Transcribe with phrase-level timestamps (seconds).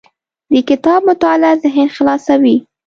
[0.51, 2.55] د کتاب مطالعه ذهن خلاصوي.